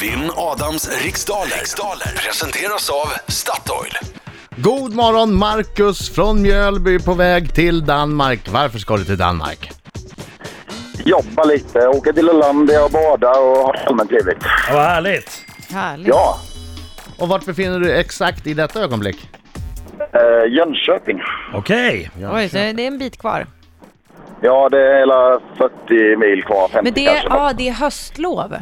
[0.00, 1.56] Vinn Adams riksdaler.
[1.58, 3.92] riksdaler presenteras av Statoil.
[4.56, 8.40] God morgon Marcus från Mjölby på väg till Danmark.
[8.48, 9.70] Varför ska du till Danmark?
[11.04, 14.38] Jobba lite, åka till Ölandia och bada och ha det allmänt trevligt.
[14.68, 15.44] Ja, Vad härligt.
[15.70, 16.08] Härligt.
[16.08, 16.38] Ja,
[17.18, 19.28] Och vart befinner du dig exakt i detta ögonblick?
[20.12, 21.20] eh, Jönköping.
[21.54, 22.10] Okej.
[22.32, 23.46] Oj, så det är en bit kvar.
[24.40, 27.28] Ja, det är hela 40 mil kvar, 50 Men det, kanske.
[27.28, 28.54] ja, det är höstlov.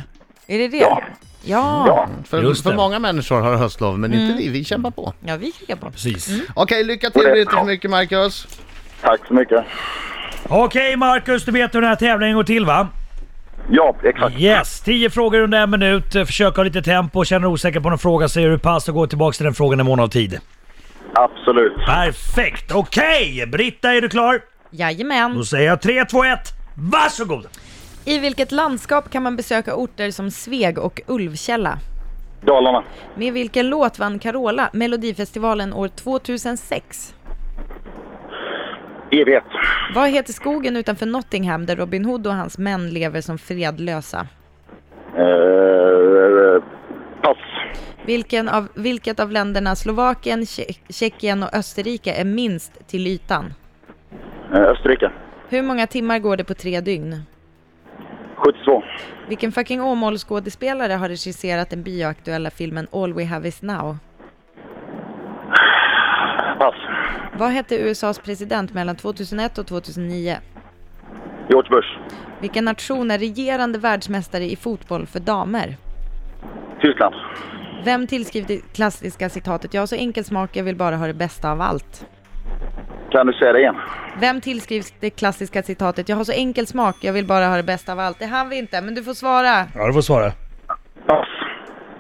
[0.47, 0.77] Är det det?
[0.77, 1.03] Ja.
[1.47, 2.77] Ja, Ja, För, Just för det.
[2.77, 4.49] många människor har höstlov, men inte vi.
[4.49, 5.13] Vi kämpar på.
[5.27, 5.91] ja vi krigar på.
[5.91, 6.41] Precis.
[6.55, 7.23] Okej, lycka till.
[7.23, 8.47] Det- Blir inte för mycket Marcus.
[9.03, 9.65] tack så mycket.
[10.49, 12.89] Okej Marcus, du vet hur den här tävlingen går till va?
[13.71, 14.39] Ja, exakt.
[14.39, 16.13] Yes, 10 frågor under en minut.
[16.13, 17.25] Försök ha lite tempo.
[17.25, 19.81] Känner du osäker på någon fråga säger du pass och går tillbaka till den frågan
[19.81, 20.39] i mån av tid.
[21.15, 21.77] Absolut.
[21.87, 22.73] Perfekt.
[22.73, 24.41] Okej, Britta är du klar?
[24.71, 25.35] Jajamän.
[25.37, 26.39] Då säger jag 3, 2, 1.
[26.75, 27.47] Varsågod!
[28.07, 31.79] I vilket landskap kan man besöka orter som Sveg och Ulvkälla?
[32.41, 32.85] Dalarna.
[33.15, 37.15] Med vilken låt vann Carola Melodifestivalen år 2006?
[39.11, 39.45] Evighet.
[39.95, 44.27] Vad heter skogen utanför Nottingham där Robin Hood och hans män lever som fredlösa?
[45.17, 46.63] Eh,
[47.23, 47.37] pass.
[48.07, 53.55] Vilken av, vilket av länderna Slovakien, Tje- Tjeckien och Österrike är minst till ytan?
[54.55, 55.11] Eh, Österrike.
[55.49, 57.23] Hur många timmar går det på tre dygn?
[58.47, 58.83] 72.
[59.29, 63.97] Vilken fucking Åmålsskådespelare har regisserat den bioaktuella filmen All We Have Is Now?
[66.59, 66.75] Pass.
[67.39, 70.37] Vad hette USAs president mellan 2001 och 2009?
[71.49, 71.89] George Bush.
[72.41, 75.77] Vilken nation är regerande världsmästare i fotboll för damer?
[76.81, 77.15] Tyskland.
[77.85, 81.15] Vem tillskrev det klassiska citatet “Jag har så enkel smak, jag vill bara ha det
[81.15, 82.07] bästa av allt”?
[83.17, 83.77] Kan du säga det igen?
[84.21, 87.63] Vem tillskrivs det klassiska citatet “Jag har så enkel smak, jag vill bara ha det
[87.63, 88.19] bästa av allt”?
[88.19, 89.67] Det hann vi inte, men du får svara.
[89.75, 90.33] Ja, du får svara.
[91.07, 91.27] Pass.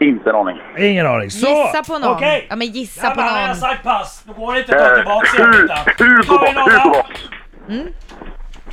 [0.00, 0.56] Inte en aning.
[0.78, 1.31] Ingen aning.
[1.31, 1.47] Så!
[1.47, 2.17] Gissa på någon.
[2.17, 2.47] Okej!
[2.50, 3.56] Ja, men gissa på men har jag någon.
[3.56, 6.81] sagt pass, då går det inte att ta tillbaka igen Hugo tar vi någon Hugo
[6.81, 6.92] annan.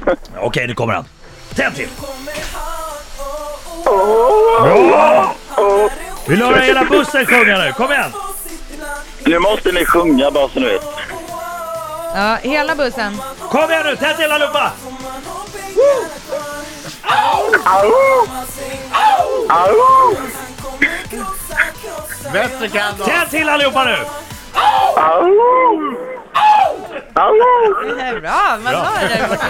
[0.06, 0.20] Boss.
[0.38, 1.06] Okej, nu kommer han.
[1.56, 1.88] Tänd till!
[6.28, 7.72] Vill du höra hela bussen sjunga nu?
[7.72, 8.12] Kom igen!
[9.26, 10.82] Nu måste ni sjunga bara så ni vet.
[12.14, 13.22] Ja, hela bussen.
[13.52, 14.72] Kom igen nu, tänd till allihopa!
[22.34, 23.04] Bättre kan du.
[23.04, 23.98] Tänd till allihopa nu!
[27.96, 29.48] Det är bra, man hör det borta.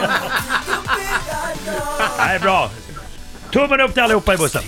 [2.18, 2.70] Nej, bra.
[3.52, 4.64] Tummen upp till allihopa i bussen.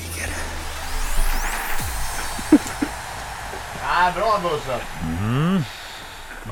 [3.83, 4.79] Ja, bra bussen.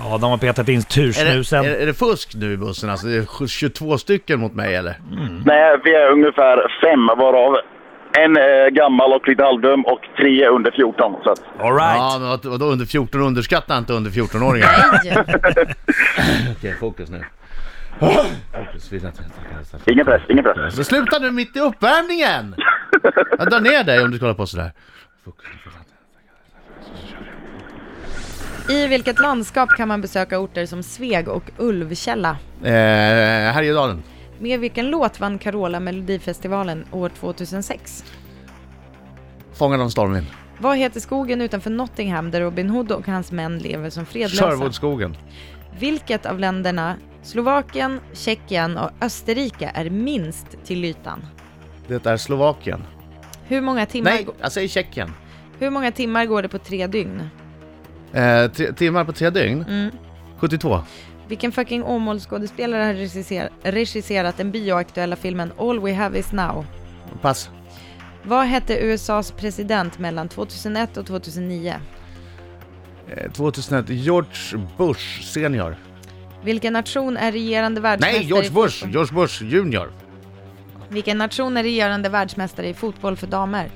[0.03, 1.65] Ja, de har petat in Är det, tursnusen.
[1.65, 2.89] är, är det fusk nu i bussen?
[2.89, 4.95] Alltså, det är 22 stycken mot mig eller?
[5.45, 7.55] Nej, vi är ungefär fem varav
[8.17, 11.15] en är gammal och lite halvdum och tre är under 14.
[11.23, 11.95] Så att, All right.
[11.97, 13.21] Ja, men vad- vadå under 14?
[13.21, 14.69] Underskatta inte under 14-åringar.
[15.03, 15.17] Nej.
[16.57, 17.23] Okej, fokus nu.
[17.99, 18.93] Fokus,
[19.85, 20.75] ingen press, ingen press.
[20.75, 22.55] Men sluta nu mitt i uppvärmningen!
[23.37, 24.71] Jag drar ner dig om du ska hålla på sådär.
[25.25, 25.45] Fokus.
[28.69, 32.37] I vilket landskap kan man besöka orter som Sveg och Ulvkälla?
[32.63, 32.71] Eh,
[33.53, 34.03] Härjedalen.
[34.39, 38.03] Med vilken låt vann Carola Melodifestivalen år 2006?
[39.53, 40.25] Fångad av stormvind.
[40.57, 44.49] Vad heter skogen utanför Nottingham där Robin Hood och hans män lever som fredlösa?
[44.49, 45.17] Sherwoodskogen.
[45.79, 51.25] Vilket av länderna Slovakien, Tjeckien och Österrike är minst till ytan?
[51.87, 52.83] Det är Slovakien.
[53.47, 55.13] Hur många timmar, Nej, jag säger Tjeckien.
[55.59, 57.29] hur många timmar går det på tre dygn?
[58.13, 59.65] Eh, tre, timmar på tre dygn?
[59.69, 59.91] Mm.
[60.39, 60.79] 72.
[61.27, 66.65] Vilken fucking Åmålsskådespelare har regisser- regisserat den bioaktuella filmen All We Have Is Now?
[67.21, 67.49] Pass.
[68.23, 71.73] Vad hette USAs president mellan 2001 och 2009?
[73.17, 73.89] Eh, 2001.
[73.89, 74.29] George
[74.77, 75.75] Bush senior.
[76.43, 78.87] Vilken nation är regerande världsmästare Nej, George Bush.
[78.91, 79.91] George Bush junior.
[80.89, 83.69] Vilken nation är regerande världsmästare i fotboll för damer?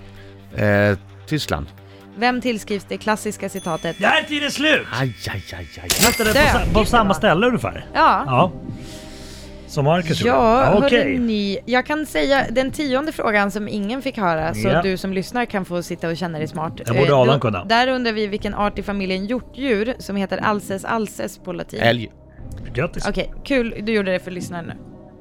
[0.55, 0.97] Eh,
[1.27, 1.65] Tyskland.
[2.17, 3.95] Vem tillskrivs det klassiska citatet?
[3.99, 4.87] Där är tiden slut!
[4.99, 5.89] Aj, aj, aj, aj.
[6.03, 7.85] Vänta, det är på, sa- på samma ställe ungefär?
[7.93, 8.23] Ja.
[8.25, 8.51] Ja.
[9.67, 10.29] Som Marcus gjorde?
[10.31, 10.99] Ja, Okej.
[11.13, 11.59] hörrni.
[11.65, 14.81] Jag kan säga den tionde frågan som ingen fick höra, så Ja.
[14.81, 16.73] du som lyssnar kan få sitta och känna dig smart.
[16.85, 17.65] Den borde Eh, Adam då- kunna.
[17.65, 21.79] Där undrar vi vilken art i familjen hjortdjur som heter alces alces på latin.
[21.79, 22.11] Älg.
[22.73, 23.07] Grattis.
[23.07, 23.75] Okej, kul.
[23.83, 24.73] Du gjorde det för lyssnaren nu.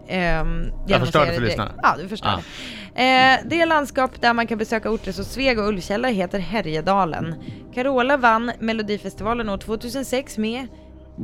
[0.08, 1.72] Ehm, Jag förstörde för lyssnarna.
[1.82, 2.42] Ja, du förstörde.
[2.94, 7.34] Eh, det landskap där man kan besöka orter som Sveg och Ullkälla heter Härjedalen.
[7.74, 10.66] Carola vann Melodifestivalen år 2006 med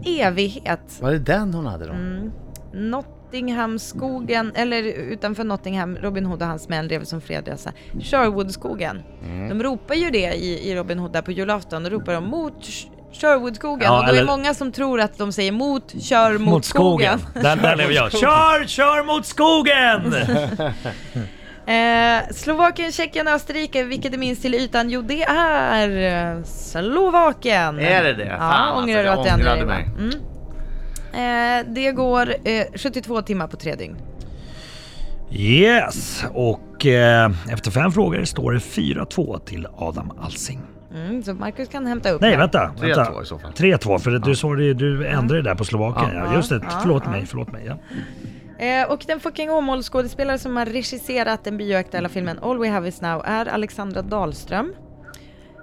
[0.07, 0.99] Evighet.
[1.01, 1.93] Var det den hon hade då?
[1.93, 2.33] Mm.
[2.73, 7.73] Not Nottinghamskogen, eller utanför Nottingham, Robin Hood och hans män lever som fredlösa.
[8.01, 9.03] Sherwoodskogen.
[9.49, 12.65] De ropar ju det i, i Robin Hood där på julafton, då ropar de mot
[13.13, 16.33] Sherwoodskogen Ja, och då är eller- det många som tror att de säger mot, kör
[16.33, 17.21] mot, Mot skogen.
[17.35, 18.13] Där, där lever jag.
[18.13, 20.15] Kör, kör mot skogen!
[21.67, 24.91] Eh, Slovakien, Tjeckien, Österrike, vilket är minst till ytan?
[24.91, 25.89] Jo, det är
[26.37, 27.79] eh, Slovakien.
[27.79, 28.25] Är det det?
[28.27, 29.93] Ja, Fan, ångrar du alltså, att jag du ändrade ångrade va?
[29.99, 30.11] mig.
[31.15, 31.67] Mm.
[31.67, 33.97] Eh, det går eh, 72 timmar på tre dygn.
[35.31, 40.61] Yes, och eh, efter fem frågor står det 4-2 till Adam Alsing.
[40.95, 42.73] Mm, så Marcus kan hämta upp Nej, vänta.
[42.79, 43.23] 3-2 vänta.
[43.23, 43.53] i så fall.
[43.53, 46.11] 3-2, för du, sa det, du ändrade det där på Slovakien.
[46.15, 46.25] Ja.
[46.27, 46.61] Ja, just det.
[46.63, 47.11] Ja, Förlåt ja.
[47.11, 47.67] mig, förlåt mig.
[47.67, 47.77] Ja.
[48.65, 53.01] Eh, och den fucking Åmålsskådespelare som har regisserat den bioaktuella filmen All We Have Is
[53.01, 54.73] Now är Alexandra Dahlström.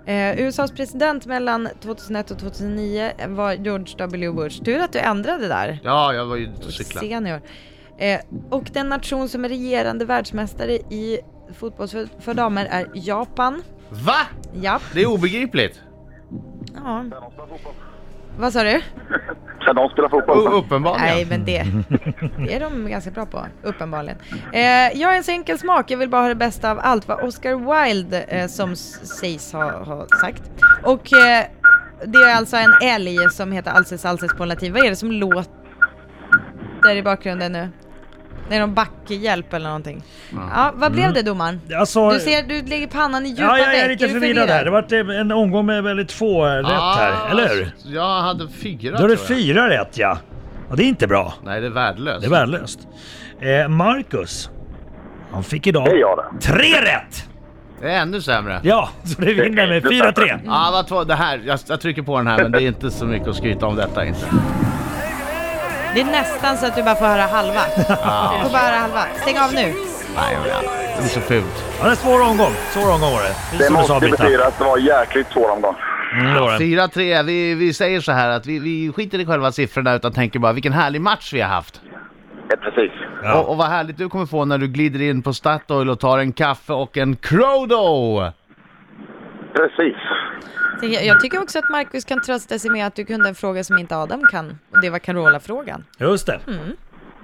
[0.05, 4.31] Eh, USAs president mellan 2001 och 2009 var George W.
[4.31, 4.63] Bush.
[4.63, 5.79] Tur att du ändrade där.
[5.83, 7.07] Ja, jag var ju ute och cyklade.
[7.07, 7.41] Senior.
[7.97, 11.19] Eh, och den nation som är regerande världsmästare i
[11.53, 13.61] fotboll för, för damer är Japan.
[13.89, 14.19] Va?
[14.53, 14.81] Japp.
[14.93, 15.79] Det är obegripligt.
[16.75, 17.05] Ja.
[18.39, 18.81] Vad sa du?
[19.61, 20.37] Ska de spela fotboll?
[20.37, 21.05] U- uppenbarligen.
[21.15, 21.63] Nej, men det,
[22.47, 24.17] det är de ganska bra på, uppenbarligen.
[24.53, 24.61] Eh,
[25.01, 27.23] jag är en så enkel smak, jag vill bara ha det bästa av allt vad
[27.23, 30.43] Oscar Wilde eh, som sägs ha, ha sagt.
[30.83, 31.45] Och eh,
[32.05, 34.73] det är alltså en älg som heter Alces Alces på latin.
[34.73, 35.49] Vad är det som låter
[36.95, 37.69] i bakgrunden nu?
[38.49, 40.03] Det är någon backhjälp eller någonting.
[40.53, 41.61] Ja, vad blev det domaren?
[41.79, 44.65] Alltså, Du ser, du lägger pannan i djupa ja, jag är lite du förvirrad här.
[44.65, 47.71] Det var en omgång med väldigt få rätt här, eller hur?
[47.85, 50.17] Jag hade fyra Då är det fyra rätt ja.
[50.69, 51.33] Och det är inte bra.
[51.43, 52.21] Nej, det är värdelöst.
[52.21, 52.79] Det är värdelöst.
[53.41, 54.49] Eh, Marcus.
[55.31, 56.41] Han fick idag Det är jag det.
[56.47, 57.25] tre rätt!
[57.81, 58.59] Det är ännu sämre.
[58.63, 60.39] Ja, så det vinner med 4-3.
[60.45, 62.91] Ja, vad två, det här, jag, jag trycker på den här men det är inte
[62.91, 64.25] så mycket att skryta om detta inte.
[65.93, 67.61] Det är nästan så att du bara får höra halva.
[67.77, 69.03] Du får bara höra halva.
[69.15, 69.73] Stäng av nu.
[70.15, 70.61] Nej, men ja,
[70.95, 71.65] det blir så fult.
[71.77, 72.53] Ja, det är en svår omgång.
[72.73, 73.57] Svår omgång var det.
[73.57, 75.75] Det sa måste betyda att det var en jäkligt svår omgång.
[76.13, 76.99] Mm, det det.
[76.99, 80.39] 4-3, vi, vi säger så här att vi, vi skiter i själva siffrorna utan tänker
[80.39, 81.81] bara vilken härlig match vi har haft.
[82.49, 82.91] Ja, precis.
[83.23, 83.39] Ja.
[83.39, 86.17] Och, och vad härligt du kommer få när du glider in på Statoil och tar
[86.19, 88.21] en kaffe och en Crodo!
[89.53, 89.97] Precis.
[90.81, 93.77] Jag, tycker också att Marcus kan trösta sig med att du kunde en fråga som
[93.77, 94.59] inte Adam kan.
[94.71, 95.83] Och det var Carola-frågan.
[95.97, 96.39] Just det.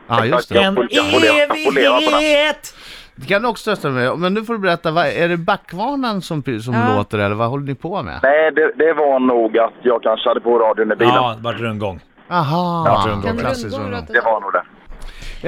[0.07, 0.59] Ja, just det.
[0.63, 2.75] En evighet!
[3.15, 4.17] Det kan du också trösta med.
[4.19, 6.95] Men nu får du berätta, vad, är det backvarnan som, som Ja.
[6.95, 8.19] låter eller vad håller ni på med?
[8.23, 11.13] Nej, det, det var nog att jag kanske hade på radion i bilen.
[11.13, 11.99] Ja, det vart rundgång.
[12.29, 13.31] Aha, rundgång.
[13.31, 14.01] Kan klassiskt rundgång rundgång.
[14.01, 14.63] låta Det var nog det.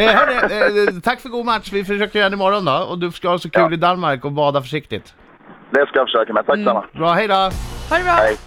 [0.06, 1.70] Eh, hörni, eh, tack för god match.
[1.74, 2.72] Vi försöker göra det imorgon då.
[2.90, 3.74] Och du ska ha så kul Ja.
[3.74, 5.14] i Danmark och bada försiktigt.
[5.70, 6.46] Det ska jag försöka med.
[6.46, 6.86] Tack snälla.
[6.94, 7.34] Bra, hej då!
[7.34, 8.14] Ha det bra!
[8.14, 8.38] Hej.